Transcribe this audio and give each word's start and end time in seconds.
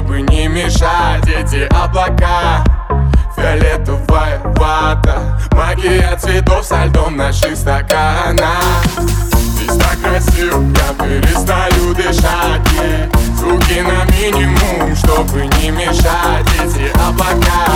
Чтобы 0.00 0.22
не 0.22 0.48
мешать 0.48 1.28
эти 1.28 1.68
облака. 1.74 2.64
Фиолетовая 3.36 4.40
вата 4.56 5.38
Магия 5.52 6.16
цветов 6.16 6.64
со 6.64 6.86
льдом 6.86 7.18
наших 7.18 7.54
стаканах 7.54 8.62
Здесь 9.36 9.76
так 9.76 10.00
красиво, 10.02 10.62
я 10.62 11.04
перестаю 11.04 11.94
дышать. 11.94 12.62
Yeah. 12.72 13.36
Звуки 13.36 13.80
на 13.80 14.04
минимум, 14.14 14.96
чтобы 14.96 15.46
не 15.58 15.70
мешать 15.70 16.46
эти 16.64 16.90
облака 16.98 17.69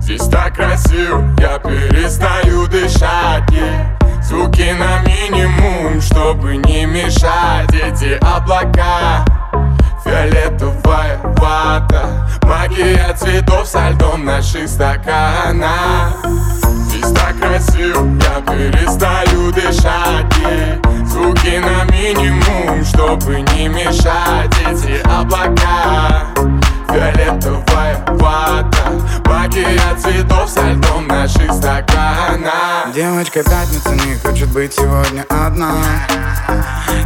Здесь 0.00 0.26
так 0.28 0.54
красиво, 0.54 1.24
я 1.38 1.58
перестаю 1.58 2.66
дышать 2.66 3.48
yeah. 3.50 4.22
Звуки 4.22 4.74
на 4.76 5.02
минимум, 5.02 6.00
чтобы 6.00 6.56
не 6.56 6.86
мешать 6.86 7.72
эти 7.72 8.18
облака 8.20 9.24
Фиолетовая 10.04 11.20
вата 11.36 12.28
Магия 12.42 13.14
цветов 13.14 13.68
со 13.68 13.90
льдом 13.90 14.24
наших 14.24 14.68
стаканах 14.68 16.16
Здесь 16.64 17.12
так 17.12 17.38
красиво, 17.38 18.08
я 18.22 18.40
перестаю 18.40 19.52
дышать 19.52 20.26
yeah. 20.42 21.06
Звуки 21.06 21.58
на 21.58 21.84
минимум, 21.92 22.84
чтобы 22.84 23.40
не 23.54 23.68
мешать 23.68 24.52
эти 24.68 25.00
облака 25.06 26.26
Фиолетовая 26.96 28.02
вата. 28.08 28.90
Магия 29.26 29.94
цветов 29.98 30.48
со 30.48 30.62
льдом 30.62 31.06
наших 31.06 31.52
стаканах 31.52 32.90
Девочка 32.94 33.42
пятница 33.44 33.90
не 33.90 34.16
хочет 34.16 34.48
быть 34.48 34.72
сегодня 34.72 35.26
одна. 35.28 35.74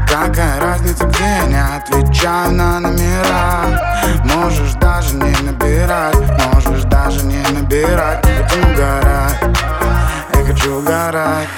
Какая 0.07 0.61
разница 0.61 1.07
где, 1.07 1.49
не 1.49 1.61
отвечаю 1.61 2.53
на 2.53 2.79
номера? 2.79 3.65
Можешь 4.37 4.75
даже 4.75 5.17
не 5.17 5.35
набирать, 5.43 6.17
можешь 6.55 6.85
даже 6.85 7.25
не 7.25 7.43
набирать. 7.53 8.25
Хотим 8.25 8.71
угорать, 8.71 9.59
я 10.35 10.45
хочу 10.45 10.77
угорать. 10.77 11.49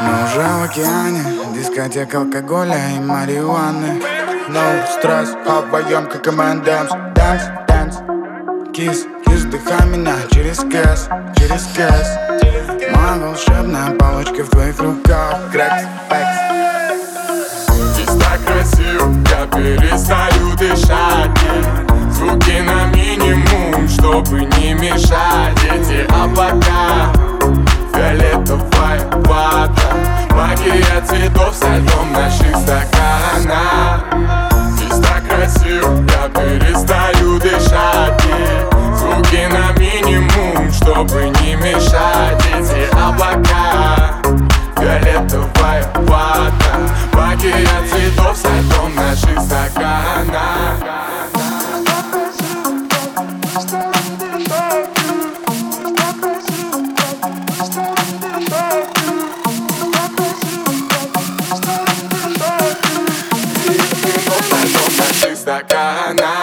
Мы 0.00 0.24
уже 0.24 0.40
в 0.40 0.64
океане, 0.64 1.22
дискотека 1.54 2.20
алкоголя 2.20 2.78
и 2.96 2.98
марихуаны. 2.98 4.00
No 4.48 4.86
стресс, 4.86 5.30
обоем 5.46 6.06
как 6.06 6.26
M&M's 6.26 7.11
Dance, 7.32 7.48
dance, 7.66 8.72
кис, 8.74 9.06
кис, 9.24 9.44
вдыхай 9.44 9.86
меня 9.86 10.16
через 10.32 10.58
кэс, 10.58 11.08
через 11.34 11.64
кэс 11.74 12.18
Моя 12.94 13.16
волшебная 13.16 13.90
палочка 13.92 14.44
в 14.44 14.50
твоих 14.50 14.78
руках. 14.78 15.38
Крэкс, 15.50 15.84
пэкс 16.10 16.36
Здесь 17.94 18.22
так 18.22 18.38
красиво, 18.44 19.14
я 19.30 19.46
перестаю 19.46 20.56
дышать. 20.58 21.30
Звуки 22.10 22.60
на 22.60 22.94
минимум, 22.94 23.88
чтобы 23.88 24.40
не 24.40 24.74
мешать. 24.74 25.56
Эти 25.72 26.04
облака 26.12 27.14
Фиолетовая 27.94 29.10
вата 29.24 29.96
Магия 30.32 31.00
цветов 31.08 31.54
со 31.54 31.78
льдом 31.78 32.12
наших 32.12 32.54
стаканах. 32.58 34.04
Здесь 34.76 35.00
так 35.00 35.26
красиво, 35.26 36.04
я 36.10 36.28
перестаю 36.28 36.71
мешать 41.74 42.44
эти 42.54 42.90
облака 42.94 44.20
Фиолетовая 44.76 45.90
вата. 46.06 46.72
Магия 47.14 47.68
цветов 47.88 48.36
со 48.36 48.48
льдом 48.48 48.94
наших 48.94 49.40
стаканах 49.40 51.02
стакана 65.34 66.41